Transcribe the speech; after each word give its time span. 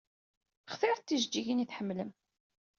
Xtiret 0.71 1.01
tijeǧǧigin 1.07 1.63
i 1.63 1.65
tḥemmlem. 1.65 2.11